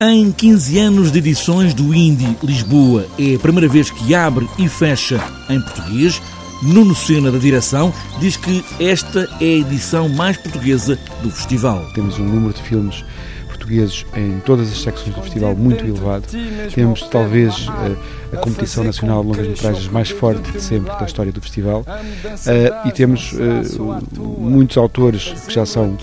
[0.00, 4.68] Em 15 anos de edições do Indie Lisboa, é a primeira vez que abre e
[4.68, 6.22] fecha em português.
[6.62, 11.84] Nuno Sena, da direção, diz que esta é a edição mais portuguesa do festival.
[11.94, 13.04] Temos um número de filmes
[13.48, 16.28] portugueses em todas as secções do festival muito elevado.
[16.72, 21.40] Temos talvez a, a competição nacional de longas-metragens mais forte de sempre da história do
[21.40, 25.98] festival uh, e temos uh, muitos autores que já são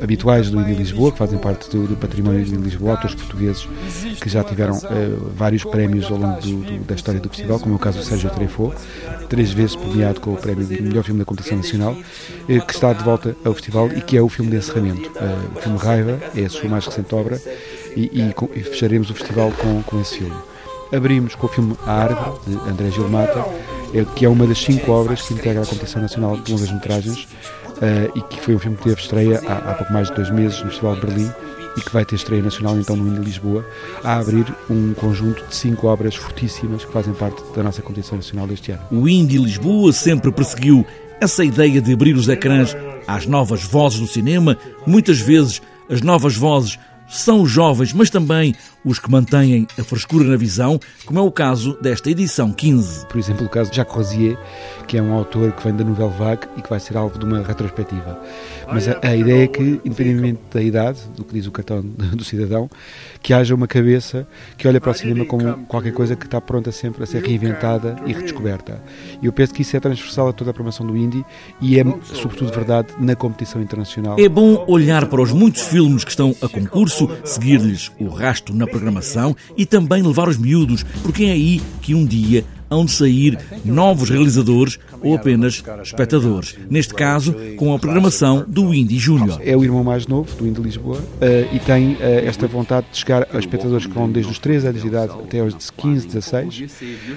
[0.00, 3.68] habituais do Indie Lisboa, que fazem parte do, do património de Lisboa, autores portugueses
[4.20, 7.74] que já tiveram uh, vários prémios ao longo do, do, da história do festival, como
[7.74, 8.72] é o caso do Sérgio Trefo,
[9.28, 11.96] três vezes premiado com o prémio de melhor filme da competição nacional,
[12.46, 15.10] que está de volta ao festival e que é o filme de encerramento.
[15.56, 17.40] o filme Raiva é a sua mais recente obra
[17.96, 20.36] e, e, e fecharemos o festival com, com esse filme.
[20.92, 23.44] Abrimos com o filme A Árvore, de André Gilmata,
[24.16, 27.28] que é uma das cinco obras que integra a Competição Nacional de Longas Metragens
[27.78, 30.30] uh, e que foi um filme que teve estreia há, há, pouco mais de dois
[30.30, 31.30] meses no Festival de Berlim
[31.76, 33.64] e que vai ter estreia nacional então no Índio Lisboa,
[34.02, 38.46] a abrir um conjunto de cinco obras fortíssimas que fazem parte da nossa competição nacional
[38.46, 38.82] deste ano.
[38.90, 40.84] O Índio Lisboa sempre perseguiu
[41.20, 42.76] essa ideia de abrir os ecrãs
[43.06, 48.54] às novas vozes do cinema, muitas vezes as novas vozes são os jovens, mas também
[48.84, 53.06] os que mantêm a frescura na visão, como é o caso desta edição 15.
[53.06, 54.38] Por exemplo, o caso de Jacques Rosier,
[54.86, 57.24] que é um autor que vem da Nouvelle Vague e que vai ser alvo de
[57.24, 58.18] uma retrospectiva.
[58.66, 62.24] Mas a, a ideia é que, independentemente da idade, do que diz o cartão do
[62.24, 62.70] cidadão,
[63.22, 66.72] que haja uma cabeça que olha para o cinema como qualquer coisa que está pronta
[66.72, 68.82] sempre a ser reinventada e redescoberta.
[69.20, 71.24] E eu penso que isso é transversal a toda a programação do indie
[71.60, 74.16] e é, sobretudo, verdade na competição internacional.
[74.18, 78.66] É bom olhar para os muitos filmes que estão a concurso, seguir-lhes o rasto na
[78.66, 83.38] programação e também levar os miúdos, porque é aí que um dia hão de sair
[83.64, 86.56] novos realizadores ou apenas espectadores.
[86.68, 89.40] Neste caso, com a programação do Indy Júnior.
[89.44, 92.98] É o irmão mais novo do Indy Lisboa uh, e tem uh, esta vontade de
[92.98, 96.64] chegar a espectadores que vão desde os 13 anos de idade até aos 15, 16,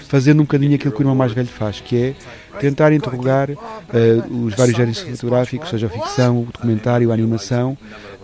[0.08, 2.16] fazendo um bocadinho aquilo que o irmão mais velho faz, que é
[2.59, 7.78] tentar interrogar uh, os vários géneros cinematográficos, seja a ficção, o documentário, a animação,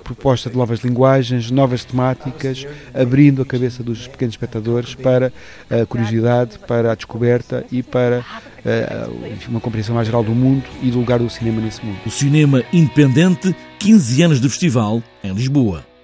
[0.07, 5.33] proposta de novas linguagens, novas temáticas, abrindo a cabeça dos pequenos espectadores para
[5.69, 10.89] a curiosidade, para a descoberta e para uh, uma compreensão mais geral do mundo e
[10.89, 11.99] do lugar do cinema nesse mundo.
[12.05, 15.96] O cinema independente, 15 anos de festival em Lisboa.